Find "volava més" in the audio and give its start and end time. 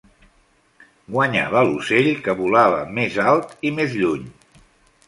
2.41-3.21